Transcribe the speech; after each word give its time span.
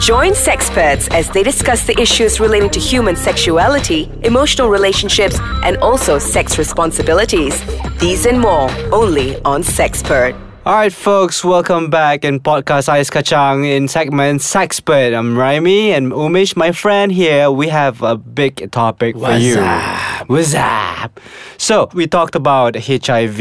Join 0.00 0.32
sexperts 0.32 1.12
as 1.12 1.28
they 1.30 1.42
discuss 1.42 1.86
the 1.86 1.98
issues 2.00 2.38
relating 2.38 2.70
to 2.70 2.78
human 2.80 3.16
sexuality, 3.16 4.10
emotional 4.22 4.68
relationships, 4.68 5.38
and 5.64 5.78
also 5.78 6.18
sex 6.18 6.58
responsibilities. 6.58 7.60
These 7.98 8.26
and 8.26 8.38
more 8.40 8.70
only 8.92 9.40
on 9.42 9.62
Sexpert. 9.62 10.34
All 10.66 10.74
right, 10.74 10.92
folks, 10.92 11.44
welcome 11.44 11.90
back 11.90 12.24
in 12.24 12.40
podcast 12.40 12.88
Ais 12.88 13.08
Kacang 13.08 13.64
in 13.64 13.88
segment 13.88 14.40
Sexpert. 14.42 15.16
I'm 15.16 15.34
Raimi 15.34 15.88
and 15.88 16.12
Umesh, 16.12 16.56
my 16.56 16.72
friend 16.72 17.10
here. 17.10 17.50
We 17.50 17.68
have 17.68 18.02
a 18.02 18.16
big 18.16 18.70
topic 18.72 19.14
for 19.14 19.22
What's 19.22 19.44
you. 19.44 19.58
up? 19.60 20.05
What's 20.26 20.54
up? 20.54 21.20
So 21.56 21.88
we 21.94 22.08
talked 22.08 22.34
about 22.34 22.74
HIV, 22.74 23.38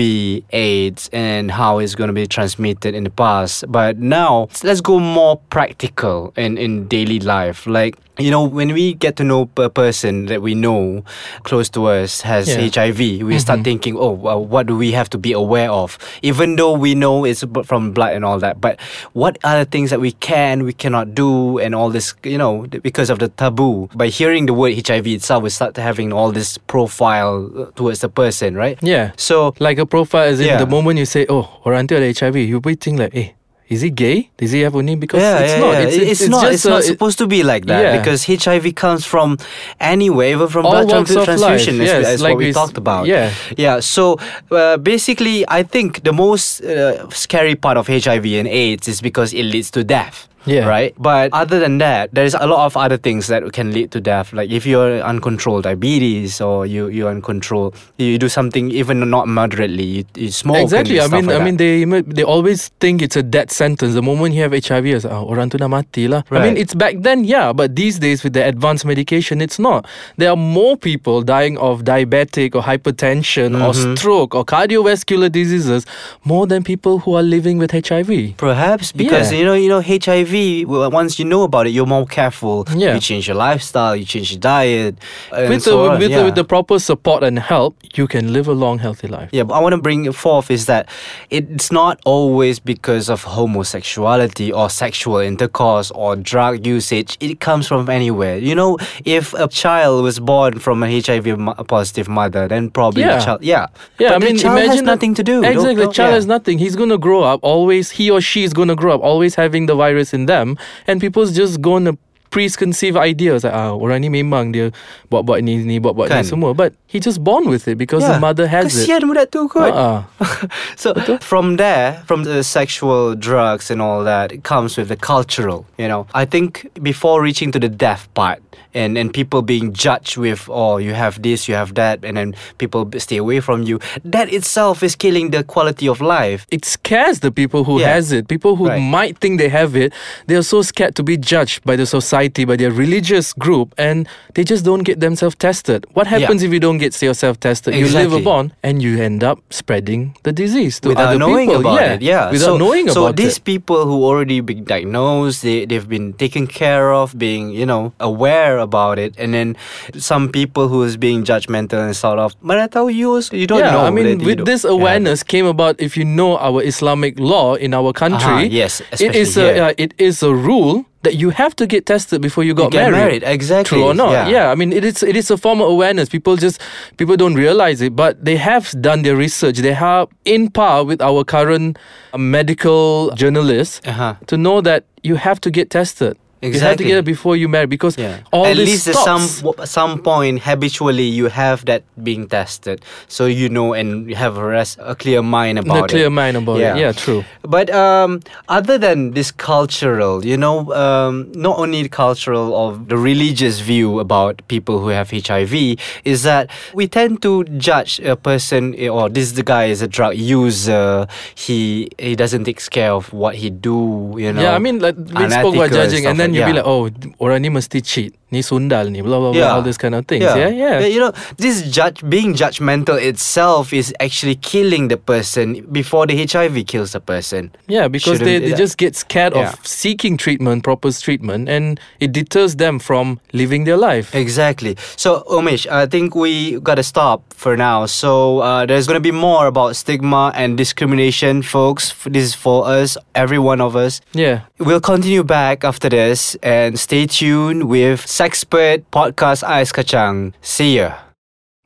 AIDS, 0.52 1.10
and 1.12 1.50
how 1.50 1.80
it's 1.80 1.96
going 1.96 2.10
to 2.10 2.14
be 2.14 2.28
transmitted 2.28 2.94
in 2.94 3.06
the 3.06 3.10
past. 3.10 3.66
But 3.72 3.98
now 3.98 4.50
let's 4.64 4.82
go 4.82 5.00
more 5.00 5.38
practical 5.50 6.32
in 6.38 6.60
in 6.60 6.88
daily 6.88 7.20
life. 7.20 7.66
Like 7.66 7.98
you 8.18 8.32
know, 8.32 8.44
when 8.44 8.74
we 8.74 8.94
get 8.94 9.16
to 9.18 9.24
know 9.24 9.50
a 9.58 9.70
person 9.70 10.28
that 10.28 10.42
we 10.42 10.56
know 10.56 11.04
close 11.44 11.70
to 11.70 11.86
us 11.88 12.22
has 12.22 12.48
Yeah. 12.48 12.68
HIV, 12.70 13.24
we 13.24 13.40
start 13.40 13.64
thinking, 13.64 13.98
oh, 13.98 14.12
well, 14.12 14.44
what 14.44 14.68
do 14.68 14.76
we 14.78 14.92
have 14.94 15.10
to 15.12 15.18
be 15.18 15.34
aware 15.34 15.70
of? 15.70 15.98
Even 16.22 16.56
though 16.56 16.74
we 16.74 16.96
know 16.96 17.26
it's 17.26 17.44
from 17.66 17.92
blood 17.92 18.14
and 18.16 18.24
all 18.24 18.40
that, 18.40 18.62
but 18.62 18.80
what 19.14 19.38
are 19.44 19.60
the 19.60 19.66
things 19.70 19.90
that 19.90 20.00
we 20.00 20.12
can, 20.14 20.64
we 20.64 20.74
cannot 20.74 21.14
do, 21.16 21.58
and 21.60 21.76
all 21.76 21.90
this, 21.90 22.14
you 22.24 22.38
know, 22.38 22.66
because 22.84 23.10
of 23.10 23.20
the 23.20 23.28
taboo. 23.30 23.90
By 23.96 24.08
hearing 24.08 24.46
the 24.46 24.54
word 24.54 24.74
HIV 24.88 25.08
itself, 25.08 25.44
we 25.44 25.50
start 25.50 25.76
having 25.78 26.14
all 26.14 26.32
this 26.32 26.58
profile 26.58 27.50
uh, 27.56 27.72
towards 27.76 28.00
the 28.02 28.10
person, 28.10 28.56
right? 28.56 28.78
Yeah. 28.82 29.12
So, 29.18 29.54
Like 29.60 29.78
a 29.80 29.86
profile, 29.86 30.28
as 30.28 30.40
in 30.40 30.48
Yeah. 30.48 30.58
the 30.58 30.66
moment 30.68 31.00
you 31.00 31.06
say, 31.06 31.26
oh, 31.30 31.48
tu 31.64 31.96
ada 31.96 32.08
HIV, 32.14 32.36
you 32.48 32.60
will 32.60 32.76
think 32.80 33.00
like, 33.00 33.16
eh, 33.16 33.30
is 33.68 33.82
he 33.82 33.90
gay? 33.90 34.30
Does 34.38 34.52
he 34.52 34.62
have 34.62 34.76
only? 34.76 34.96
Because 34.96 35.22
yeah, 35.22 35.40
it's 35.40 35.54
yeah, 35.54 35.60
not. 35.60 35.72
yeah. 35.74 35.80
It's, 35.80 35.96
It's, 35.96 36.12
it's, 36.12 36.22
it's 36.22 36.30
not. 36.30 36.54
it's 36.54 36.66
a- 36.66 36.70
not 36.70 36.84
supposed 36.84 37.18
to 37.18 37.28
be 37.28 37.42
like 37.44 37.66
that 37.66 37.82
Yeah. 37.82 37.98
because 37.98 38.26
HIV 38.26 38.76
comes 38.76 39.06
from 39.06 39.38
anywhere, 39.80 40.30
even 40.30 40.48
from 40.48 40.66
All 40.66 40.72
blood 40.72 40.88
walks 40.92 41.12
trans- 41.14 41.18
of 41.18 41.26
transfusion, 41.26 41.80
life, 41.80 41.88
as, 41.90 41.94
yes, 41.94 42.06
as 42.14 42.22
like 42.22 42.32
what 42.34 42.38
we 42.40 42.46
we 42.48 42.54
talked 42.54 42.78
about. 42.78 43.08
yeah. 43.08 43.34
yeah. 43.58 43.80
So 43.80 44.20
uh, 44.52 44.78
basically, 44.78 45.46
I 45.48 45.64
think 45.64 46.04
the 46.04 46.14
most 46.14 46.62
uh, 46.62 47.10
scary 47.10 47.56
part 47.56 47.78
of 47.78 47.88
HIV 47.88 48.26
and 48.26 48.48
AIDS 48.48 48.88
is 48.88 49.02
because 49.02 49.34
it 49.34 49.44
leads 49.44 49.72
to 49.72 49.84
death. 49.84 50.28
Yeah. 50.46 50.68
Right. 50.68 50.94
But 50.98 51.34
other 51.34 51.60
than 51.60 51.78
that, 51.80 52.14
there's 52.14 52.34
a 52.34 52.46
lot 52.46 52.66
of 52.66 52.78
other 52.78 52.98
things 52.98 53.28
that 53.28 53.42
can 53.54 53.74
lead 53.74 53.92
to 53.92 54.00
death. 54.02 54.32
Like 54.34 54.50
if 54.50 54.66
you're 54.66 55.02
uncontrolled 55.02 55.64
diabetes 55.64 56.40
or 56.42 56.66
you 56.66 56.88
you're 56.88 57.10
uncontrolled, 57.10 57.76
you 57.98 58.18
do 58.18 58.30
something 58.30 58.70
even 58.72 59.02
not 59.10 59.28
moderately, 59.28 59.84
you, 59.84 60.04
you 60.16 60.32
smoke. 60.32 60.58
Exactly. 60.62 61.02
I 61.02 61.08
mean, 61.08 61.26
like 61.26 61.42
I 61.42 61.44
mean, 61.44 61.58
they 61.58 61.84
they 62.02 62.24
always 62.24 62.70
think 62.80 63.02
it's 63.02 63.16
a 63.16 63.24
death 63.24 63.52
sentence. 63.52 63.94
The 63.96 64.02
moment 64.06 64.36
you 64.36 64.42
have 64.46 64.54
HIV, 64.54 64.86
it's 64.86 65.06
oh, 65.06 65.26
orang 65.26 65.50
tu 65.50 65.58
dah 65.58 65.68
mati 65.68 66.08
lah. 66.08 66.22
I 66.30 66.40
mean, 66.46 66.58
it's 66.58 66.74
back 66.78 67.02
then, 67.02 67.24
yeah, 67.26 67.50
but 67.54 67.76
these 67.76 67.98
days 68.00 68.22
with 68.24 68.34
the 68.38 68.46
advanced 68.46 68.86
medication, 68.86 69.42
it's 69.42 69.58
not. 69.58 69.86
There 70.18 70.30
are 70.30 70.38
more 70.38 70.78
people 70.78 71.22
dying 71.24 71.58
of 71.58 71.84
diabetic 71.84 72.54
or 72.56 72.62
hypertension 72.62 73.58
or 73.58 73.74
Mm-hmm. 73.76 73.96
stroke 73.98 74.36
or 74.36 74.46
cardiovascular 74.46 75.32
diseases 75.32 75.86
more 76.24 76.46
than 76.46 76.64
people 76.64 77.00
who 77.00 77.16
are 77.16 77.24
living 77.26 77.58
with 77.58 77.72
HIV. 77.74 78.38
Perhaps 78.38 78.92
because 78.92 79.32
Yeah. 79.34 79.40
you 79.40 79.46
know, 79.46 79.58
you 79.58 79.70
know, 79.74 79.82
HIV. 79.82 80.35
Once 80.40 81.18
you 81.20 81.26
know 81.26 81.44
about 81.44 81.68
it, 81.68 81.72
you're 81.72 81.86
more 81.86 82.06
careful. 82.06 82.66
Yeah. 82.76 82.94
You 82.94 83.00
change 83.00 83.28
your 83.28 83.38
lifestyle. 83.38 83.96
You 83.96 84.06
change 84.06 84.32
your 84.32 84.40
diet. 84.40 84.96
And 85.32 85.50
with 85.50 85.64
so 85.64 85.94
the 85.94 86.00
with, 86.00 86.12
yeah. 86.12 86.20
the, 86.20 86.24
with 86.26 86.36
the 86.36 86.44
proper 86.44 86.80
support 86.80 87.24
and 87.24 87.40
help, 87.40 87.76
you 87.96 88.08
can 88.08 88.34
live 88.34 88.48
a 88.48 88.54
long, 88.54 88.80
healthy 88.80 89.08
life. 89.08 89.30
Yeah, 89.32 89.44
but 89.44 89.54
I 89.56 89.60
want 89.60 89.74
to 89.74 89.82
bring 89.82 90.12
forth 90.12 90.52
is 90.52 90.66
that 90.66 90.90
it's 91.30 91.72
not 91.72 92.00
always 92.06 92.60
because 92.60 93.10
of 93.10 93.24
homosexuality 93.24 94.52
or 94.52 94.70
sexual 94.70 95.18
intercourse 95.18 95.92
or 95.92 96.16
drug 96.16 96.66
usage. 96.66 97.18
It 97.20 97.40
comes 97.40 97.68
from 97.68 97.90
anywhere. 97.90 98.38
You 98.38 98.56
know, 98.56 98.78
if 99.06 99.34
a 99.34 99.48
child 99.48 100.04
was 100.04 100.20
born 100.20 100.60
from 100.60 100.84
a 100.84 101.02
HIV 101.02 101.38
positive 101.68 102.08
mother, 102.08 102.48
then 102.48 102.70
probably 102.70 103.04
Yeah. 103.04 103.18
the 103.20 103.26
child. 103.26 103.44
Yeah, 103.44 103.68
Yeah, 104.00 104.10
but 104.10 104.16
I 104.24 104.26
mean, 104.26 104.36
the 104.36 104.42
child 104.42 104.58
has 104.60 104.66
imagine 104.68 104.86
nothing 104.86 105.14
to 105.16 105.24
do. 105.24 105.42
Don't- 105.42 105.52
Exactly, 105.52 105.76
the 105.76 105.82
don't- 105.84 105.94
child 105.94 106.10
yeah. 106.12 106.16
has 106.16 106.26
nothing. 106.28 106.58
He's 106.60 106.76
gonna 106.76 106.98
grow 106.98 107.24
up 107.24 107.40
always. 107.44 107.92
He 107.92 108.10
or 108.12 108.22
she 108.22 108.44
is 108.44 108.54
gonna 108.54 108.76
grow 108.76 108.96
up 108.96 109.02
always 109.02 109.36
having 109.36 109.66
the 109.66 109.76
virus 109.76 110.14
in 110.14 110.25
them, 110.26 110.58
and 110.88 111.02
people's 111.02 111.36
just 111.36 111.62
gonna 111.62 111.98
preconceived 112.36 113.00
ideas 113.00 113.48
like 113.48 113.56
ah 113.56 113.72
orang 113.72 114.04
ni 114.04 114.10
memang 114.12 114.52
dia 114.52 114.68
buat-buat 115.08 115.40
ni 115.40 115.64
ni 115.64 115.80
buat-buat 115.80 116.12
Kan. 116.12 116.20
ni 116.20 116.28
semua 116.28 116.52
but 116.52 116.76
he 116.92 117.00
just 117.00 117.24
born 117.24 117.48
with 117.48 117.64
it 117.72 117.80
because 117.80 118.04
the 118.04 118.20
mother 118.20 118.44
has 118.52 118.76
it. 118.76 118.84
Kesian 118.84 119.08
budak 119.08 119.32
tu 119.32 119.48
kot. 119.48 119.72
Ah, 119.72 120.04
so 120.76 120.92
from 121.24 121.56
there, 121.56 122.04
from 122.04 122.24
the 122.28 122.44
sexual 122.44 123.16
drugs 123.16 123.72
and 123.72 123.80
all 123.80 124.04
that, 124.04 124.32
it 124.36 124.44
comes 124.44 124.76
with 124.76 124.92
the 124.92 125.00
cultural. 125.00 125.64
You 125.80 125.88
know, 125.88 126.08
I 126.12 126.26
think 126.28 126.68
before 126.84 127.24
reaching 127.24 127.52
to 127.56 127.60
the 127.60 127.70
death 127.72 128.08
part, 128.16 128.40
and 128.76 128.96
and 129.00 129.12
people 129.12 129.40
being 129.44 129.72
judged 129.76 130.16
with, 130.20 130.48
oh, 130.52 130.80
you 130.80 130.96
have 130.96 131.20
this, 131.24 131.48
you 131.48 131.56
have 131.56 131.76
that, 131.76 132.04
and 132.04 132.16
then 132.20 132.36
people 132.60 132.88
stay 133.00 133.20
away 133.20 133.40
from 133.44 133.64
you. 133.64 133.80
That 134.04 134.28
itself 134.32 134.84
is 134.84 134.96
killing 134.96 135.32
the 135.32 135.44
quality 135.44 135.88
of 135.88 136.00
life. 136.00 136.48
it 136.52 136.64
scares 136.66 137.20
the 137.20 137.32
people 137.32 137.68
who 137.68 137.80
Yeah. 137.84 138.00
has 138.00 138.16
it. 138.16 138.28
People 138.32 138.56
who 138.56 138.68
Right. 138.72 138.80
might 138.80 139.20
think 139.20 139.38
they 139.40 139.52
have 139.52 139.76
it, 139.76 139.92
they 140.28 140.36
are 140.40 140.44
so 140.48 140.64
scared 140.64 140.96
to 140.96 141.04
be 141.04 141.20
judged 141.20 141.62
by 141.68 141.76
the 141.76 141.84
society, 141.86 142.25
by 142.34 142.56
their 142.56 142.72
religious 142.72 143.34
group, 143.34 143.74
and 143.78 144.08
they 144.34 144.44
just 144.44 144.66
don't 144.66 144.84
get 144.84 145.00
themselves 145.00 145.36
tested. 145.36 145.86
What 145.94 146.08
happens 146.08 146.44
if 146.44 146.52
you 146.52 146.60
don't 146.60 146.78
get 146.78 147.00
yourself 147.02 147.40
tested? 147.40 147.76
You 147.76 147.86
live 147.86 148.12
Exactly. 148.12 148.22
upon, 148.22 148.54
and 148.64 148.82
you 148.82 149.02
end 149.02 149.24
up 149.24 149.40
spreading 149.52 150.18
the 150.24 150.32
disease 150.32 150.80
to 150.82 150.90
without 150.90 151.10
other 151.10 151.20
knowing 151.20 151.50
people. 151.50 151.62
about 151.62 151.82
yeah. 151.82 151.94
it. 151.94 152.02
Yeah, 152.02 152.32
without 152.32 152.46
so, 152.46 152.58
knowing 152.58 152.90
so 152.90 153.06
about 153.06 153.18
these 153.18 153.38
it. 153.38 153.44
people 153.44 153.86
who 153.86 154.04
already 154.04 154.42
been 154.42 154.64
diagnosed, 154.64 155.44
they 155.44 155.66
they've 155.66 155.88
been 155.88 156.14
taken 156.14 156.48
care 156.48 156.94
of, 156.94 157.18
being 157.18 157.52
you 157.52 157.66
know 157.66 157.94
aware 158.00 158.58
about 158.58 158.98
it, 159.00 159.14
and 159.18 159.34
then 159.34 159.56
some 159.98 160.30
people 160.30 160.68
who 160.68 160.84
is 160.84 160.98
being 160.98 161.24
judgmental 161.24 161.80
and 161.86 161.96
sort 161.96 162.20
of, 162.20 162.36
but 162.42 162.58
I 162.60 162.68
tell 162.68 162.90
you, 162.90 163.22
you 163.32 163.48
don't 163.48 163.60
yeah, 163.60 163.72
know. 163.72 163.86
I 163.86 163.92
mean, 163.92 164.24
with 164.24 164.46
this 164.46 164.64
yeah. 164.64 164.72
awareness 164.72 165.24
came 165.24 165.46
about 165.46 165.80
if 165.80 165.96
you 165.98 166.06
know 166.06 166.38
our 166.38 166.64
Islamic 166.64 167.20
law 167.20 167.56
in 167.56 167.74
our 167.74 167.94
country. 167.94 168.50
Uh-huh, 168.50 168.50
yes, 168.50 168.82
it 169.00 169.16
is 169.16 169.38
a 169.38 169.70
uh, 169.70 169.74
it 169.78 169.94
is 169.98 170.24
a 170.24 170.34
rule 170.34 170.86
that 171.06 171.16
you 171.16 171.30
have 171.32 171.56
to 171.56 171.66
get 171.66 171.86
tested 171.86 172.22
before 172.22 172.44
you 172.44 172.54
got 172.54 172.72
get 172.72 172.92
married, 172.92 173.24
exactly, 173.24 173.78
True 173.80 173.88
or 173.88 173.94
not? 173.94 174.12
yeah. 174.12 174.28
Yeah. 174.28 174.52
I 174.52 174.56
mean, 174.56 174.74
it 174.74 174.84
is 174.84 175.02
it 175.04 175.16
is 175.16 175.32
a 175.32 175.38
form 175.38 175.62
of 175.62 175.70
awareness. 175.70 176.10
People 176.10 176.36
just 176.36 176.60
people 176.98 177.16
don't 177.16 177.36
realize 177.36 177.80
it, 177.82 177.96
but 177.96 178.20
they 178.26 178.36
have 178.36 178.74
done 178.82 179.02
their 179.08 179.16
research. 179.16 179.58
They 179.64 179.74
have 179.74 180.08
in 180.26 180.50
par 180.52 180.84
with 180.84 181.02
our 181.02 181.24
current 181.24 181.78
uh, 182.14 182.18
medical 182.18 183.12
journalists 183.16 183.80
Uh-huh. 183.88 184.16
to 184.28 184.36
know 184.38 184.62
that 184.62 184.84
you 185.04 185.16
have 185.16 185.40
to 185.42 185.50
get 185.52 185.70
tested. 185.70 186.18
You 186.42 186.60
have 186.60 186.78
to 186.78 186.84
get 186.84 186.98
it 186.98 187.06
before 187.06 187.36
you 187.36 187.48
marry 187.48 187.66
because 187.66 187.98
Yeah. 187.98 188.20
all 188.32 188.46
At 188.46 188.58
least 188.58 188.88
at 188.88 188.96
some 188.96 189.24
some 189.66 190.00
point 190.04 190.42
habitually 190.44 191.08
you 191.08 191.28
have 191.28 191.66
that 191.66 191.84
being 192.04 192.28
tested, 192.28 192.84
so 193.08 193.26
you 193.26 193.50
know 193.50 193.74
and 193.74 194.08
you 194.10 194.16
have 194.16 194.38
a, 194.38 194.44
rest, 194.46 194.78
a 194.82 194.94
clear 194.96 195.24
mind 195.24 195.58
about 195.58 195.90
clear 195.90 196.08
it. 196.08 196.10
mind 196.12 196.38
about 196.38 196.58
it. 196.60 196.78
Yeah, 196.78 196.92
true. 196.92 197.24
But 197.42 197.70
um, 197.74 198.20
other 198.48 198.78
than 198.78 199.12
this 199.18 199.32
cultural, 199.32 200.24
you 200.26 200.38
know, 200.38 200.70
um, 200.74 201.32
not 201.34 201.58
only 201.58 201.82
the 201.84 201.90
cultural 201.90 202.54
of 202.54 202.90
the 202.90 202.98
religious 202.98 203.60
view 203.60 204.00
about 204.00 204.42
people 204.48 204.80
who 204.80 204.90
have 204.90 205.10
HIV, 205.10 205.80
is 206.04 206.22
that 206.24 206.52
we 206.74 206.86
tend 206.88 207.22
to 207.24 207.44
judge 207.58 208.00
a 208.02 208.16
person 208.16 208.76
eh, 208.78 208.88
or 208.90 209.10
this 209.10 209.32
the 209.34 209.44
guy 209.44 209.66
is 209.66 209.82
a 209.82 209.88
drug 209.88 210.16
user. 210.16 211.08
He 211.34 211.90
he 211.98 212.16
doesn't 212.16 212.44
take 212.46 212.62
care 212.70 212.92
of 212.92 213.12
what 213.14 213.34
he 213.36 213.50
do. 213.50 214.14
You 214.20 214.34
know. 214.34 214.42
Yeah, 214.42 214.54
I 214.54 214.60
mean, 214.60 214.78
like 214.80 214.96
we 214.98 215.26
spoke 215.32 215.56
about 215.56 215.72
judging, 215.72 216.06
and 216.06 216.14
stuff 216.16 216.18
then 216.18 216.35
you'll 216.36 216.46
be 216.46 216.52
yeah. 216.52 216.62
like, 216.62 216.68
oh, 216.68 216.90
orang 217.20 217.42
ni 217.42 217.50
mesti 217.50 217.82
cheat, 217.82 218.14
ni 218.36 218.44
sundal 218.44 218.92
ni, 218.92 219.00
blah 219.02 219.20
blah 219.24 219.32
blah, 219.32 219.56
all 219.56 219.64
these 219.64 219.80
kind 219.80 219.96
of 219.96 220.04
things. 220.12 220.24
Yeah, 220.28 220.52
yeah. 220.52 220.80
But, 220.84 220.92
you 220.92 221.00
know, 221.00 221.14
this 221.38 221.64
judge 221.72 222.04
being 222.10 222.34
judgmental 222.36 223.00
itself 223.02 223.72
is 223.72 223.94
actually 224.04 224.36
killing 224.44 224.90
the 224.92 224.98
person 224.98 225.64
before 225.72 226.04
the 226.06 226.16
HIV 226.28 226.68
kills 226.68 226.92
the 226.92 227.00
person. 227.00 227.52
Yeah, 227.68 227.88
because 227.88 228.20
Shouldn't 228.20 228.44
they, 228.44 228.50
they 228.52 228.56
just 228.58 228.78
get 228.78 228.96
scared 228.96 229.34
Yeah. 229.36 229.54
of 229.56 229.66
seeking 229.66 230.18
treatment, 230.18 230.64
proper 230.68 230.92
treatment, 230.92 231.48
and 231.48 231.80
it 232.04 232.12
deters 232.12 232.56
them 232.58 232.80
from 232.80 233.20
living 233.32 233.64
their 233.64 233.78
life. 233.78 234.14
Exactly. 234.14 234.76
So, 234.98 235.24
Umesh, 235.32 235.64
I 235.72 235.86
think 235.88 236.16
we 236.16 236.60
gotta 236.60 236.84
stop 236.84 237.22
for 237.34 237.56
now. 237.58 237.86
So, 237.88 238.40
uh, 238.40 238.66
there's 238.66 238.88
gonna 238.88 239.00
be 239.12 239.12
more 239.12 239.48
about 239.48 239.76
stigma 239.76 240.32
and 240.36 240.58
discrimination, 240.58 241.42
folks. 241.42 241.94
This 242.06 242.24
is 242.32 242.36
for 242.36 242.68
us, 242.68 242.98
every 243.14 243.40
one 243.40 243.62
of 243.62 243.76
us. 243.76 244.02
Yeah. 244.14 244.42
We'll 244.60 244.82
continue 244.82 245.24
back 245.24 245.64
after 245.64 245.90
this 245.90 246.36
and 246.44 246.80
stay 246.80 247.06
tuned 247.08 247.64
with 247.70 248.06
Sexpert 248.26 248.82
Podcast 248.92 249.44
Ice 249.46 249.72
Kacang. 249.72 250.34
See 250.42 250.78
ya. 250.78 250.98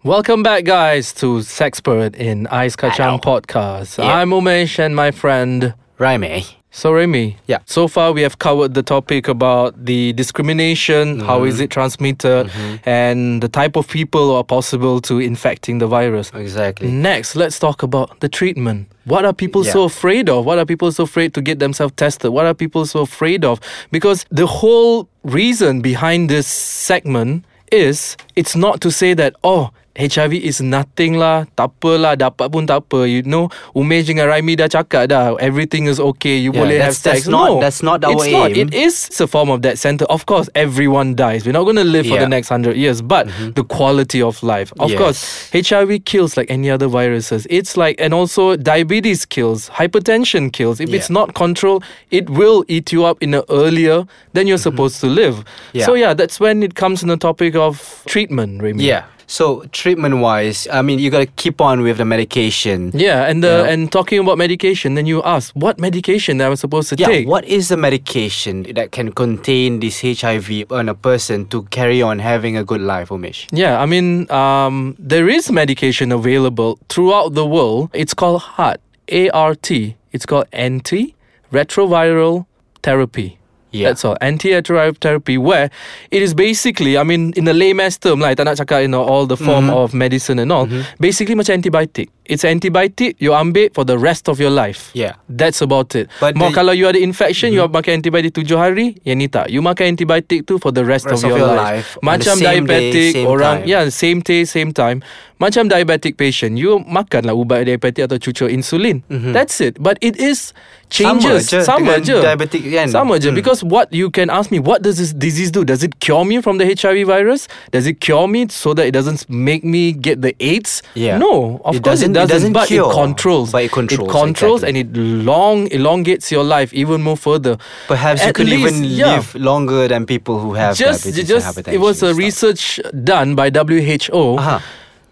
Welcome 0.04 0.44
back, 0.44 0.66
guys, 0.66 1.14
to 1.14 1.40
Sexpert 1.40 2.16
in 2.16 2.48
Ice 2.48 2.76
Kachang 2.76 3.22
podcast. 3.24 3.98
Yeah. 3.98 4.20
I'm 4.20 4.32
Umesh 4.32 4.78
and 4.78 4.94
my 4.94 5.12
friend. 5.12 5.74
Raimi. 5.98 6.59
So 6.80 6.94
Remy, 6.94 7.36
Yeah. 7.46 7.60
So 7.66 7.90
far 7.90 8.14
we 8.14 8.22
have 8.22 8.40
covered 8.40 8.74
the 8.74 8.82
topic 8.82 9.28
about 9.28 9.84
the 9.84 10.14
discrimination, 10.14 11.20
how 11.20 11.44
is 11.44 11.56
mm-hmm. 11.56 11.64
it 11.64 11.72
transmitted, 11.72 12.48
mm-hmm. 12.48 12.90
and 12.90 13.44
the 13.44 13.50
type 13.50 13.76
of 13.76 13.86
people 13.90 14.28
who 14.28 14.36
are 14.36 14.46
possible 14.46 15.02
to 15.02 15.20
infecting 15.20 15.80
the 15.80 15.88
virus. 15.88 16.32
Exactly. 16.34 16.90
Next, 16.90 17.36
let's 17.36 17.60
talk 17.60 17.84
about 17.84 18.22
the 18.22 18.30
treatment. 18.30 18.88
What 19.04 19.26
are 19.26 19.34
people 19.34 19.66
Yeah. 19.66 19.74
so 19.74 19.84
afraid 19.84 20.30
of? 20.30 20.46
What 20.46 20.58
are 20.58 20.66
people 20.66 20.90
so 20.94 21.04
afraid 21.04 21.34
to 21.34 21.42
get 21.42 21.60
themselves 21.60 21.96
tested? 21.98 22.32
What 22.32 22.46
are 22.46 22.54
people 22.54 22.86
so 22.86 23.02
afraid 23.02 23.44
of? 23.44 23.60
Because 23.92 24.26
the 24.32 24.48
whole 24.48 25.10
reason 25.24 25.82
behind 25.82 26.30
this 26.30 26.48
segment 26.48 27.44
is 27.74 28.16
it's 28.38 28.56
not 28.56 28.80
to 28.82 28.90
say 28.90 29.14
that 29.14 29.36
oh 29.44 29.70
HIV 30.00 30.34
is 30.40 30.64
nothing 30.64 31.20
lah, 31.20 31.44
tak 31.60 31.76
apa 31.76 31.92
lah, 32.00 32.14
dapat 32.16 32.48
pun 32.48 32.64
tak 32.64 32.88
apa. 32.88 33.04
You 33.04 33.20
know, 33.28 33.52
Umesh 33.76 34.08
dengan 34.08 34.32
Raimi 34.32 34.56
dah 34.56 34.72
cakap 34.72 35.12
dah, 35.12 35.36
everything 35.44 35.92
is 35.92 36.00
okay, 36.00 36.40
you 36.40 36.56
Yeah, 36.56 36.64
boleh 36.64 36.78
have 36.80 36.96
that's- 36.96 37.04
that's 37.04 37.28
sex. 37.28 37.28
not- 37.28 37.52
no, 37.52 37.60
that's 37.60 37.84
not 37.84 38.00
our 38.08 38.16
it's 38.16 38.32
not. 38.32 38.56
aim. 38.56 38.68
It 38.68 38.72
is 38.72 39.12
a 39.20 39.28
form 39.28 39.52
of 39.52 39.60
that 39.68 39.76
center. 39.76 40.08
Of 40.08 40.24
course, 40.26 40.48
everyone 40.56 41.20
dies. 41.20 41.44
We're 41.44 41.52
not 41.52 41.68
going 41.68 41.76
to 41.76 41.84
live 41.84 42.08
for 42.08 42.16
the 42.16 42.32
Mm-hmm. 42.32 42.32
next 42.32 42.48
hundred 42.48 42.80
years, 42.80 43.04
but 43.04 43.28
the 43.60 43.64
quality 43.68 44.24
of 44.24 44.40
life. 44.40 44.72
Of 44.80 44.96
course, 44.96 45.52
HIV 45.52 46.08
kills 46.08 46.40
like 46.40 46.48
any 46.48 46.72
other 46.72 46.88
viruses. 46.88 47.44
It's 47.52 47.76
like, 47.76 48.00
and 48.00 48.16
also 48.16 48.56
diabetes 48.56 49.28
kills, 49.28 49.68
hypertension 49.68 50.54
kills. 50.56 50.80
If 50.80 50.96
it's 50.96 51.10
not 51.12 51.36
controlled, 51.36 51.84
it 52.10 52.30
will 52.32 52.64
eat 52.72 52.96
you 52.96 53.04
up 53.04 53.20
in 53.20 53.36
an 53.36 53.44
earlier 53.52 54.08
than 54.32 54.48
you're 54.48 54.62
supposed 54.62 55.04
to 55.04 55.08
live. 55.12 55.44
Mm-hmm. 55.44 55.78
Yeah. 55.84 55.86
So 55.86 55.94
yeah, 56.00 56.14
that's 56.16 56.40
when 56.40 56.64
it 56.64 56.76
comes 56.80 57.04
in 57.04 57.10
the 57.12 57.18
topic 57.20 57.56
of 57.60 58.04
treatment, 58.08 58.64
Remy. 58.64 58.80
Yeah. 58.88 59.04
So 59.30 59.62
treatment 59.72 60.18
wise, 60.26 60.68
I 60.74 60.82
mean, 60.82 60.98
you 60.98 61.12
gotta 61.12 61.28
keep 61.38 61.62
on 61.62 61.82
with 61.86 61.98
the 62.02 62.06
medication. 62.06 62.90
Yeah, 62.98 63.30
and 63.30 63.44
the 63.46 63.62
Yeah. 63.62 63.72
and 63.72 63.92
talking 63.92 64.18
about 64.18 64.40
medication, 64.42 64.96
then 64.98 65.06
you 65.06 65.22
ask 65.22 65.54
what 65.54 65.78
medication 65.78 66.40
that 66.42 66.48
I'm 66.50 66.56
supposed 66.58 66.90
to 66.90 66.96
Yeah, 66.98 67.06
take. 67.14 67.28
what 67.30 67.46
is 67.46 67.70
the 67.70 67.78
medication 67.78 68.66
that 68.74 68.90
can 68.92 69.12
contain 69.14 69.82
this 69.86 70.02
HIV 70.02 70.66
on 70.74 70.90
a 70.90 70.96
person 70.98 71.46
to 71.54 71.62
carry 71.70 72.02
on 72.02 72.18
having 72.18 72.58
a 72.58 72.64
good 72.66 72.82
life, 72.82 73.10
Umesh? 73.14 73.46
Yeah, 73.54 73.78
I 73.80 73.86
mean, 73.86 74.26
um, 74.34 74.96
there 74.98 75.30
is 75.30 75.52
medication 75.52 76.12
available 76.12 76.80
throughout 76.90 77.36
the 77.38 77.46
world. 77.46 77.94
It's 77.94 78.16
called 78.18 78.42
HART, 78.58 78.82
A 79.14 79.30
R 79.30 79.54
T. 79.54 79.94
It's 80.12 80.26
called 80.26 80.50
antiretroviral 80.58 82.46
therapy. 82.82 83.38
Yeah. 83.72 83.90
That's 83.90 84.04
all. 84.04 84.18
Antiretroviral 84.22 84.98
therapy, 84.98 85.38
where 85.38 85.70
it 86.10 86.22
is 86.22 86.34
basically, 86.34 86.98
I 86.98 87.04
mean, 87.04 87.34
in 87.38 87.48
a 87.48 87.54
layman's 87.54 87.98
term, 87.98 88.20
like, 88.20 88.38
tak 88.38 88.50
nak 88.50 88.58
cakap, 88.58 88.82
you 88.82 88.90
know, 88.90 89.06
all 89.06 89.26
the 89.30 89.38
form 89.38 89.70
Mm-hmm. 89.70 89.78
of 89.78 89.94
medicine 89.94 90.40
and 90.40 90.50
all. 90.52 90.66
Basically, 91.00 91.36
macam 91.38 91.62
antibiotic. 91.62 92.10
It's 92.30 92.46
antibiotic, 92.46 93.18
you 93.18 93.34
ambil 93.34 93.74
for 93.74 93.82
the 93.84 93.98
rest 93.98 94.30
of 94.30 94.38
your 94.38 94.54
life. 94.54 94.94
Yeah. 94.94 95.18
That's 95.26 95.66
about 95.66 95.98
it. 95.98 96.14
But 96.22 96.38
Mau 96.38 96.54
the- 96.54 96.54
Mm-hmm. 96.54 96.58
kalau 96.62 96.74
you 96.78 96.86
ada 96.86 97.02
infection, 97.02 97.50
you 97.52 97.66
makan 97.66 98.06
antibiotic 98.06 98.38
tujuh 98.38 98.54
hari, 98.54 99.02
yang 99.02 99.18
ni 99.18 99.26
tak. 99.26 99.50
You 99.50 99.66
makan 99.66 99.98
antibiotic 99.98 100.46
tu 100.46 100.62
for 100.62 100.70
the 100.70 100.86
rest, 100.86 101.10
Rest 101.10 101.26
of, 101.26 101.26
of 101.26 101.34
your, 101.34 101.42
your 101.50 101.58
life. 101.58 101.98
life, 101.98 102.06
Macam 102.06 102.38
day, 102.38 102.46
diabetic, 102.62 103.12
same 103.18 103.26
orang, 103.26 103.56
time. 103.62 103.68
yeah, 103.68 103.84
same 103.90 104.20
day, 104.22 104.46
same 104.46 104.70
time. 104.70 105.02
Macam 105.40 105.72
diabetic 105.72 106.20
patient, 106.20 106.60
you 106.60 106.84
makanlah 106.84 107.32
ubat 107.32 107.64
diabetic 107.64 108.06
atau 108.12 108.20
cucur 108.20 108.52
insulin. 108.52 109.00
That's 109.08 109.58
it. 109.64 109.80
But 109.80 109.96
it 110.04 110.20
is 110.20 110.52
changes. 110.92 111.48
Mm-hmm. 111.48 111.64
je 111.64 111.64
Sama 111.64 111.94
je. 112.04 112.18
diabetic 112.20 112.60
kan? 112.68 112.92
Sama 112.92 113.16
je. 113.24 113.32
Hmm. 113.32 113.40
Because 113.40 113.64
what 113.64 113.88
you 113.96 114.12
can 114.12 114.28
ask 114.28 114.52
me, 114.52 114.60
what 114.60 114.84
does 114.84 115.00
this 115.00 115.16
disease 115.16 115.48
do? 115.48 115.64
Does 115.64 115.80
it 115.80 116.04
cure 116.04 116.28
me 116.28 116.44
from 116.44 116.60
the 116.60 116.68
HIV 116.68 117.08
virus? 117.08 117.48
Does 117.72 117.88
it 117.88 118.04
cure 118.04 118.28
me 118.28 118.52
so 118.52 118.76
that 118.76 118.84
it 118.84 118.92
doesn't 118.92 119.32
make 119.32 119.64
me 119.64 119.96
get 119.96 120.20
the 120.20 120.36
AIDS? 120.44 120.84
Yeah. 120.92 121.16
No, 121.16 121.64
of 121.64 121.80
It 121.80 121.88
course 121.88 122.04
it 122.04 122.12
doesn't- 122.12 122.19
it 122.24 122.28
doesn't. 122.28 122.54
doesn't 122.54 122.54
but 122.54 122.68
cure, 122.68 122.90
it 122.92 122.94
controls. 122.94 123.52
but 123.52 123.64
it 123.64 123.72
controls, 123.72 124.10
It 124.10 124.12
controls 124.12 124.64
exactly. 124.64 124.82
and 124.82 124.98
it 124.98 125.00
long 125.26 125.68
elongates 125.72 126.32
your 126.32 126.44
life 126.44 126.74
even 126.74 127.02
more 127.02 127.18
further. 127.18 127.58
Perhaps 127.88 128.22
you 128.22 128.28
At 128.30 128.36
could 128.36 128.48
least, 128.50 128.74
even 128.76 128.84
yeah. 128.84 129.16
live 129.16 129.36
longer 129.36 129.88
than 129.88 130.06
people 130.06 130.40
who 130.40 130.54
have 130.54 130.76
just 130.76 131.04
just 131.16 131.68
it 131.68 131.80
was 131.80 132.02
a 132.04 132.08
stuff. 132.10 132.18
research 132.18 132.80
done 133.04 133.36
by 133.36 133.50
WHO. 133.50 134.38
Uh-huh. 134.38 134.60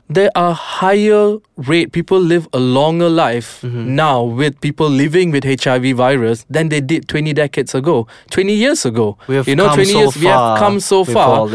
There 0.09 0.31
are 0.35 0.53
higher 0.53 1.35
rate 1.57 1.91
people 1.91 2.17
live 2.19 2.47
a 2.53 2.59
longer 2.59 3.09
life 3.09 3.59
Mm-hmm. 3.61 3.93
now 3.93 4.23
with 4.23 4.55
people 4.61 4.87
living 4.89 5.31
with 5.31 5.43
HIV 5.43 5.97
virus 5.97 6.45
than 6.49 6.69
they 6.69 6.79
did 6.79 7.09
20 7.09 7.33
decades 7.33 7.75
ago, 7.75 8.07
20 8.31 8.53
years 8.53 8.85
ago. 8.85 9.17
We 9.27 9.35
have 9.35 9.49
you 9.49 9.55
know, 9.57 9.65
come 9.67 9.75
20 9.83 9.91
so 9.91 9.99
years 9.99 10.15
we 10.15 10.27
have 10.27 10.59
come 10.59 10.79
so 10.79 11.03
far. 11.03 11.45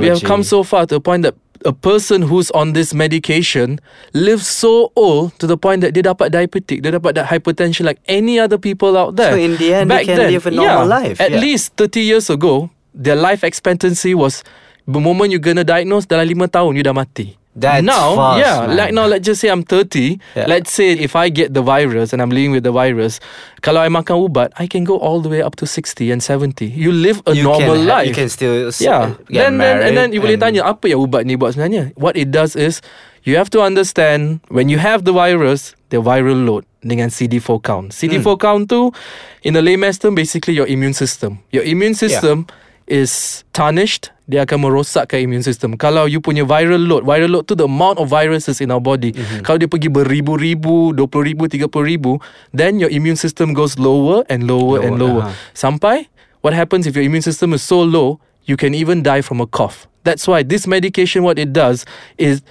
We 0.00 0.06
have 0.06 0.22
come 0.22 0.42
so 0.42 0.62
far 0.62 0.86
to 0.86 0.94
the 0.94 1.00
point 1.02 1.22
that 1.24 1.34
a 1.64 1.72
person 1.72 2.22
who's 2.26 2.50
on 2.52 2.74
this 2.74 2.92
medication 2.92 3.78
lives 4.12 4.46
so 4.46 4.92
old 4.96 5.32
to 5.38 5.46
the 5.46 5.56
point 5.56 5.80
that 5.86 5.94
dia 5.94 6.02
dapat 6.02 6.34
diabetic, 6.34 6.82
dia 6.82 6.90
dapat 6.90 7.14
that 7.14 7.30
hypertension 7.30 7.86
like 7.86 8.02
any 8.10 8.36
other 8.36 8.58
people 8.58 8.98
out 8.98 9.14
there. 9.14 9.32
So 9.32 9.40
in 9.40 9.56
the 9.56 9.74
end, 9.74 9.86
they 9.88 10.02
Back 10.02 10.06
can 10.10 10.18
then, 10.18 10.30
live 10.34 10.46
a 10.46 10.52
normal 10.52 10.90
yeah, 10.90 10.96
life, 10.98 11.16
At 11.22 11.30
yeah. 11.32 11.40
least 11.40 11.78
30 11.78 12.02
years 12.02 12.26
ago, 12.28 12.68
their 12.90 13.16
life 13.16 13.46
expectancy 13.46 14.12
was 14.12 14.42
the 14.84 14.98
moment 14.98 15.30
you 15.30 15.38
gonna 15.38 15.64
diagnose 15.64 16.04
dalam 16.04 16.26
5 16.26 16.50
tahun 16.50 16.74
you 16.74 16.82
dah 16.82 16.96
mati. 16.96 17.37
That's 17.58 17.82
now, 17.82 18.14
fast, 18.14 18.38
yeah, 18.38 18.56
man. 18.66 18.76
like 18.78 18.90
now 18.94 19.06
let's 19.10 19.26
just 19.26 19.42
say 19.42 19.50
I'm 19.50 19.66
30. 19.66 20.18
Yeah. 20.38 20.46
Let's 20.46 20.70
say 20.70 20.94
if 20.94 21.18
I 21.18 21.26
get 21.28 21.52
the 21.54 21.62
virus 21.62 22.14
and 22.14 22.22
I'm 22.22 22.30
living 22.30 22.54
with 22.54 22.62
the 22.62 22.70
virus, 22.70 23.18
kalau 23.60 23.82
I 23.82 23.90
makan 23.90 24.22
ubat, 24.22 24.54
I 24.54 24.70
can 24.70 24.86
go 24.86 24.94
all 25.02 25.18
the 25.18 25.28
way 25.28 25.42
up 25.42 25.58
to 25.58 25.66
60 25.66 26.10
and 26.14 26.22
70. 26.22 26.70
You 26.70 26.94
live 26.94 27.18
a 27.26 27.34
You 27.34 27.42
normal 27.42 27.82
can 27.82 27.86
life. 27.90 28.06
You 28.06 28.14
can 28.14 28.30
still 28.30 28.70
Yeah. 28.78 29.18
get 29.26 29.50
Then, 29.50 29.58
then 29.58 29.82
and 29.82 29.92
then 29.98 30.08
you 30.14 30.22
boleh 30.22 30.38
tanya 30.38 30.62
apa 30.62 30.86
yang 30.86 31.02
ubat 31.02 31.26
ni 31.26 31.34
buat 31.34 31.58
sebenarnya? 31.58 31.90
What 31.98 32.14
it 32.14 32.30
does 32.30 32.54
is 32.54 32.78
you 33.26 33.34
have 33.34 33.50
to 33.50 33.60
understand 33.60 34.38
when 34.48 34.70
you 34.70 34.78
have 34.78 35.02
the 35.02 35.12
virus, 35.12 35.74
the 35.90 35.98
viral 35.98 36.46
load 36.46 36.62
dengan 36.86 37.10
CD4 37.10 37.58
count. 37.66 37.90
CD4 37.90 38.38
Hmm. 38.38 38.38
count 38.38 38.62
tu 38.70 38.94
in 39.42 39.58
the 39.58 39.62
layman's 39.66 39.98
term 39.98 40.14
basically 40.14 40.54
your 40.54 40.70
immune 40.70 40.94
system. 40.94 41.42
Your 41.50 41.66
immune 41.66 41.98
system 41.98 42.46
is 42.86 43.42
tarnished 43.50 44.14
dia 44.28 44.44
akan 44.44 44.68
merosakkan 44.68 45.24
immune 45.24 45.40
system. 45.40 45.72
Kalau 45.80 46.04
you 46.04 46.20
punya 46.20 46.44
viral 46.44 46.76
load, 46.84 47.08
viral 47.08 47.40
load 47.40 47.48
tu 47.48 47.56
the 47.56 47.64
amount 47.64 47.96
of 47.96 48.12
viruses 48.12 48.60
in 48.60 48.68
our 48.68 48.78
body. 48.78 49.16
Mm-hmm. 49.16 49.40
Kalau 49.40 49.56
dia 49.56 49.66
pergi 49.72 49.88
beribu-ribu, 49.88 50.92
20 50.92 51.28
ribu, 51.32 51.48
30 51.48 51.64
ribu, 51.88 52.12
then 52.52 52.76
your 52.76 52.92
immune 52.92 53.16
system 53.16 53.56
goes 53.56 53.80
lower 53.80 54.28
and 54.28 54.44
lower, 54.44 54.84
and 54.84 55.00
Lower, 55.00 55.24
lower. 55.24 55.32
uh-huh. 55.32 55.56
Sampai 55.56 56.12
what 56.44 56.52
happens 56.52 56.84
if 56.84 56.92
your 56.92 57.02
immune 57.08 57.24
system 57.24 57.56
is 57.56 57.64
so 57.64 57.80
low, 57.80 58.20
you 58.44 58.60
can 58.60 58.76
even 58.76 59.00
die 59.00 59.24
from 59.24 59.40
a 59.40 59.48
cough. 59.48 59.88
That's 60.04 60.28
why 60.28 60.44
this 60.44 60.68
medication, 60.68 61.24
what 61.24 61.40
it 61.40 61.56
does 61.56 61.88
is 62.20 62.44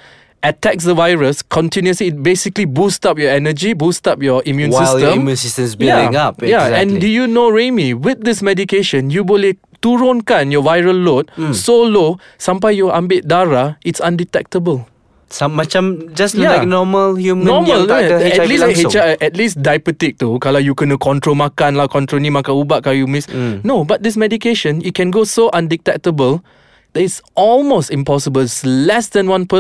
attacks 0.44 0.84
the 0.86 0.94
virus 0.94 1.42
continuously. 1.42 2.07
It 2.07 2.22
basically 2.22 2.66
boosts 2.66 3.06
up 3.06 3.18
your 3.18 3.31
energy, 3.31 3.74
boosts 3.74 4.06
up 4.07 4.22
your 4.22 4.42
immune 4.45 4.72
While 4.72 5.00
your 5.00 5.10
system. 5.10 5.19
immune 5.22 5.36
system 5.39 5.63
is 5.66 5.75
building 5.75 6.13
yeah. 6.13 6.28
up. 6.28 6.42
Yeah, 6.42 6.66
and 6.78 6.98
do 6.98 7.07
exactly. 7.07 7.12
you 7.12 7.25
know, 7.28 7.50
Remy, 7.50 7.94
with 7.95 8.24
this 8.24 8.42
medication, 8.42 9.10
you 9.10 9.24
boleh 9.24 9.57
turunkan 9.78 10.50
your 10.50 10.66
viral 10.66 10.98
load 10.98 11.30
Hmm. 11.38 11.54
so 11.54 11.86
low 11.86 12.18
sampai 12.38 12.74
you 12.74 12.89
ambil 12.89 13.22
darah, 13.22 13.68
it's 13.81 14.01
undetectable. 14.01 14.86
Some, 15.28 15.60
macam 15.60 16.07
just 16.16 16.39
Yeah. 16.39 16.56
like 16.56 16.63
normal 16.63 17.19
human 17.19 17.44
Normal 17.44 17.84
yang 17.84 17.92
tak 17.92 18.00
ada? 18.00 18.16
HIV 18.24 18.31
At 18.31 18.48
least 18.48 18.63
langsung. 18.63 18.92
HIV, 18.95 19.19
at 19.19 19.34
least 19.36 19.56
diabetic 19.60 20.12
tu 20.16 20.39
Kalau 20.39 20.56
you 20.56 20.72
kena 20.72 20.95
control 20.95 21.36
makan 21.36 21.75
lah 21.75 21.92
Control 21.92 22.24
ni 22.24 22.31
makan 22.31 22.63
ubat 22.63 22.80
Kalau 22.80 22.95
you 22.95 23.12
miss 23.12 23.28
Hmm. 23.28 23.60
No 23.60 23.84
but 23.84 24.07
this 24.07 24.16
medication 24.16 24.80
It 24.88 24.95
can 24.95 25.12
go 25.12 25.28
so 25.28 25.51
undetectable 25.51 26.48
That 26.96 27.03
it's 27.03 27.20
almost 27.36 27.91
impossible 27.91 28.48
It's 28.48 28.63
less 28.63 29.12
than 29.12 29.27
1% 29.27 29.51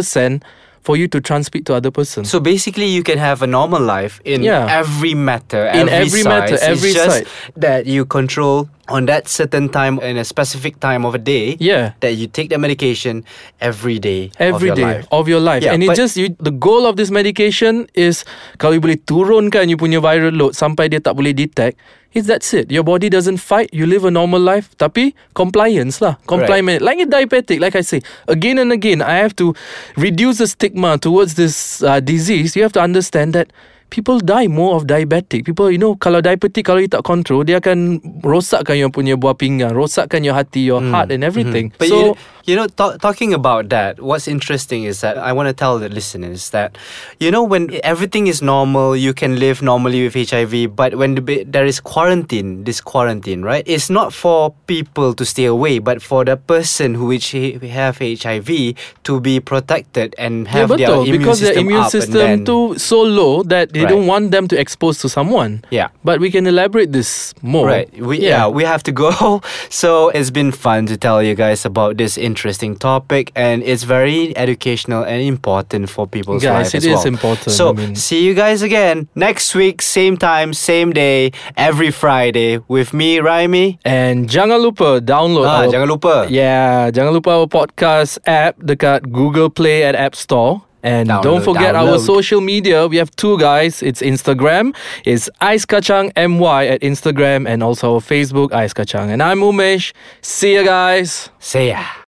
For 0.87 0.95
you 0.95 1.07
to 1.09 1.19
transmit 1.19 1.65
to 1.67 1.73
other 1.75 1.91
person 1.91 2.23
So 2.23 2.39
basically, 2.39 2.87
you 2.87 3.03
can 3.03 3.17
have 3.19 3.41
a 3.43 3.47
normal 3.47 3.81
life 3.83 4.21
in 4.23 4.39
Yeah. 4.43 4.79
every 4.81 5.13
matter, 5.29 5.63
In 5.67 5.89
every, 5.89 6.21
every 6.21 6.23
matter, 6.23 6.57
every 6.73 6.89
it's 6.95 6.99
just 7.03 7.17
side. 7.17 7.27
that 7.65 7.85
you 7.95 8.05
control 8.05 8.69
on 8.89 9.05
that 9.07 9.27
certain 9.27 9.67
time 9.69 9.99
in 9.99 10.17
a 10.17 10.25
specific 10.25 10.79
time 10.79 11.05
of 11.05 11.15
a 11.15 11.21
day. 11.21 11.57
Yeah. 11.59 11.93
That 11.99 12.15
you 12.15 12.27
take 12.27 12.49
the 12.49 12.57
medication 12.57 13.23
every 13.59 13.99
day 13.99 14.31
Every 14.39 14.69
of 14.69 14.75
day 14.75 14.81
your 14.81 14.93
life. 14.93 15.07
of 15.11 15.23
your 15.27 15.43
life 15.43 15.63
Yeah, 15.63 15.73
and 15.73 15.83
it 15.83 15.95
just 15.95 16.15
you 16.17 16.35
the 16.39 16.51
goal 16.51 16.85
of 16.85 16.95
this 16.95 17.11
medication 17.11 17.87
is 17.93 18.23
kalau 18.57 18.77
you 18.77 18.83
boleh 18.83 18.99
turunkan 19.03 19.67
you 19.69 19.77
punya 19.77 19.99
viral 19.99 20.33
load 20.33 20.53
sampai 20.55 20.87
dia 20.91 21.01
tak 21.01 21.17
boleh 21.17 21.33
detect 21.33 21.75
is 22.15 22.25
that's 22.25 22.53
it 22.55 22.71
your 22.71 22.85
body 22.85 23.09
doesn't 23.11 23.37
fight 23.37 23.69
you 23.75 23.85
live 23.85 24.05
a 24.07 24.13
normal 24.13 24.39
life 24.41 24.71
tapi 24.79 25.13
compliance 25.37 25.99
lah 26.01 26.17
compliance 26.25 26.81
like 26.81 26.97
a 27.01 27.05
diabetic 27.05 27.59
like 27.59 27.75
I 27.75 27.83
say 27.83 28.01
again 28.29 28.57
and 28.57 28.71
again 28.73 29.01
I 29.03 29.21
have 29.21 29.35
to 29.41 29.53
reduce 29.99 30.37
the 30.41 30.47
stigma 30.47 30.97
towards 30.97 31.35
this 31.35 31.83
uh, 31.83 31.99
disease 31.99 32.55
you 32.55 32.63
have 32.63 32.73
to 32.77 32.81
understand 32.81 33.33
that 33.37 33.51
People 33.89 34.21
die 34.21 34.47
more 34.47 34.75
of 34.75 34.85
diabetic. 34.85 35.43
People, 35.43 35.71
you 35.71 35.77
know, 35.81 35.95
kalau 35.97 36.21
diabetic, 36.21 36.63
kalau 36.63 36.79
you 36.79 36.87
tak 36.87 37.03
control, 37.03 37.43
dia 37.43 37.59
akan 37.59 37.99
rosakkan 38.21 38.77
your 38.77 38.93
punya 38.93 39.17
buah 39.17 39.35
pinggang, 39.35 39.73
rosakkan 39.73 40.21
your 40.21 40.35
hati, 40.37 40.63
your 40.63 40.79
hmm. 40.79 40.93
heart 40.93 41.11
and 41.11 41.25
hmm. 41.25 41.29
everything. 41.29 41.73
But 41.75 41.89
so, 41.89 41.97
you, 41.97 42.07
you 42.47 42.55
know, 42.55 42.67
ta- 42.67 42.95
talking 43.01 43.33
about 43.33 43.69
that, 43.69 43.99
what's 43.99 44.27
interesting 44.27 44.85
is 44.85 45.01
that 45.01 45.17
I 45.17 45.33
want 45.33 45.47
to 45.49 45.55
tell 45.55 45.79
the 45.79 45.89
listeners 45.89 46.51
that, 46.51 46.77
you 47.19 47.31
know, 47.31 47.43
when 47.43 47.75
everything 47.83 48.27
is 48.27 48.41
normal, 48.41 48.95
you 48.95 49.13
can 49.13 49.39
live 49.39 49.61
normally 49.61 50.07
with 50.07 50.15
HIV, 50.15 50.75
but 50.75 50.95
when 50.95 51.15
the, 51.15 51.43
there 51.43 51.65
is 51.65 51.79
quarantine, 51.79 52.63
this 52.63 52.79
quarantine, 52.79 53.41
right? 53.41 53.63
It's 53.65 53.89
not 53.89 54.13
for 54.13 54.53
people 54.67 55.13
to 55.15 55.25
stay 55.25 55.45
away, 55.45 55.79
but 55.79 56.01
for 56.01 56.23
the 56.23 56.37
person 56.37 56.93
who 56.93 57.07
which 57.07 57.31
have 57.31 57.97
HIV 57.97 58.75
to 59.03 59.19
be 59.19 59.39
protected 59.39 60.13
and 60.17 60.45
Yeah, 60.45 60.51
have 60.51 60.69
their 60.69 60.77
betul 60.77 61.01
immune 61.07 61.17
because 61.17 61.39
system 61.39 61.55
the 61.55 61.61
immune 61.63 61.89
system 61.89 62.45
tu 62.45 62.77
so 62.77 63.01
low 63.01 63.41
that 63.47 63.71
They 63.77 63.85
Right. 63.85 63.93
don't 63.93 64.09
want 64.09 64.33
them 64.33 64.49
to 64.49 64.57
expose 64.57 64.97
to 65.05 65.07
someone. 65.09 65.61
Yeah. 65.69 65.93
But 66.01 66.17
we 66.17 66.33
can 66.33 66.49
elaborate 66.49 66.89
this 66.97 67.37
more. 67.45 67.69
Right. 67.69 67.85
We, 67.93 68.17
yeah. 68.25 68.49
we 68.49 68.65
have 68.65 68.81
to 68.89 68.91
go. 68.91 69.13
So 69.69 70.09
it's 70.09 70.33
been 70.33 70.49
fun 70.49 70.89
to 70.89 70.97
tell 70.97 71.21
you 71.21 71.35
guys 71.37 71.61
about 71.61 72.01
this 72.01 72.17
interesting 72.17 72.73
topic, 72.75 73.29
and 73.37 73.61
it's 73.61 73.83
very 73.85 74.33
educational 74.33 75.03
and 75.05 75.21
important 75.21 75.89
for 75.93 76.07
people's 76.09 76.41
Guys, 76.41 76.73
life 76.73 76.81
it 76.81 76.81
as 76.81 76.85
is 76.89 76.95
well. 77.05 77.13
important, 77.13 77.51
So 77.53 77.69
I 77.69 77.73
mean- 77.77 77.95
see 77.95 78.25
you 78.25 78.33
guys 78.33 78.65
again 78.65 79.05
next 79.13 79.53
week, 79.53 79.81
same 79.85 80.17
time, 80.17 80.53
same 80.57 80.89
day, 80.95 81.29
every 81.55 81.91
Friday 81.91 82.57
with 82.67 82.89
me, 82.95 83.19
Raimi. 83.21 83.77
And 83.85 84.25
jangan 84.25 84.63
lupa 84.63 84.97
download 85.03 85.45
Ah, 85.45 85.61
our 85.61 85.67
jangan 85.69 85.87
lupa. 85.87 86.15
Yeah, 86.31 86.89
jangan 86.89 87.13
lupa 87.13 87.29
our 87.37 87.47
podcast 87.47 88.17
app 88.25 88.57
dekat 88.57 89.11
Google 89.13 89.51
Play 89.53 89.83
and 89.85 89.93
App 89.93 90.15
Store. 90.15 90.63
And 90.83 91.09
Download, 91.09 91.23
don't 91.23 91.43
forget 91.43 91.75
our 91.75 91.99
social 91.99 92.41
media. 92.41 92.87
We 92.87 92.97
have 92.97 93.11
two 93.15 93.37
guys. 93.39 93.81
It's 93.81 94.01
Instagram. 94.01 94.75
It's 95.05 95.29
Ice 95.41 95.65
MY 95.65 96.67
at 96.67 96.81
Instagram 96.81 97.47
and 97.47 97.63
also 97.63 97.99
Facebook 97.99 98.53
Ice. 98.53 98.73
And 98.93 99.23
I'm 99.23 99.39
Umesh. 99.39 99.93
See 100.21 100.53
you 100.53 100.63
guys. 100.63 101.29
See 101.39 101.69
ya. 101.69 101.83